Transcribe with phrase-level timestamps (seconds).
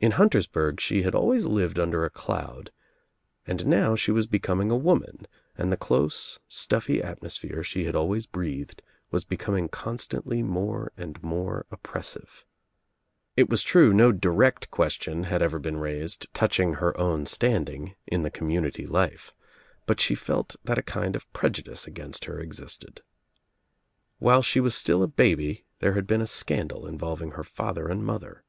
[0.00, 2.72] In Huntersburg she had always lived under a cloud
[3.46, 8.26] and now she was becoming a woman and the close stuffy atmosphere she had always
[8.26, 8.82] breathed
[9.12, 12.44] was be coming constantly more and more oppressive.
[13.36, 18.22] It was true no direct question had ever been raised touching her own standing in
[18.24, 19.32] the community life,
[19.86, 23.02] but she felt that a kind of prejudice against her existed.
[24.18, 28.04] While she was still a baby there had been a scandal involving her father and
[28.04, 28.42] mother.